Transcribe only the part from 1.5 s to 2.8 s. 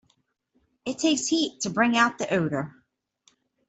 to bring out the odor.